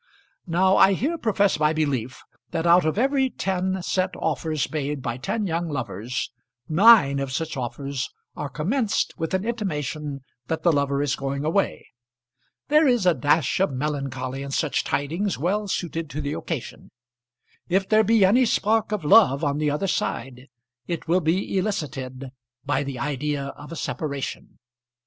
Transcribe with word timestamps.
Now 0.47 0.77
I 0.77 0.93
here 0.93 1.19
profess 1.19 1.59
my 1.59 1.73
belief, 1.73 2.23
that 2.49 2.65
out 2.65 2.85
of 2.87 2.97
every 2.97 3.29
ten 3.29 3.83
set 3.83 4.09
offers 4.15 4.67
made 4.71 4.99
by 5.03 5.17
ten 5.17 5.45
young 5.45 5.69
lovers, 5.69 6.31
nine 6.67 7.19
of 7.19 7.31
such 7.31 7.55
offers 7.55 8.09
are 8.35 8.49
commenced 8.49 9.13
with 9.19 9.35
an 9.35 9.45
intimation 9.45 10.21
that 10.47 10.63
the 10.63 10.71
lover 10.71 11.03
is 11.03 11.15
going 11.15 11.45
away. 11.45 11.85
There 12.67 12.87
is 12.87 13.05
a 13.05 13.13
dash 13.13 13.59
of 13.59 13.73
melancholy 13.73 14.41
in 14.41 14.49
such 14.49 14.83
tidings 14.83 15.37
well 15.37 15.67
suited 15.67 16.09
to 16.09 16.19
the 16.21 16.33
occasion. 16.33 16.89
If 17.69 17.87
there 17.87 18.03
be 18.03 18.25
any 18.25 18.45
spark 18.45 18.91
of 18.91 19.05
love 19.05 19.43
on 19.43 19.59
the 19.59 19.69
other 19.69 19.85
side 19.85 20.47
it 20.87 21.07
will 21.07 21.21
be 21.21 21.59
elicited 21.59 22.31
by 22.65 22.81
the 22.81 22.97
idea 22.97 23.49
of 23.49 23.71
a 23.71 23.75
separation. 23.75 24.57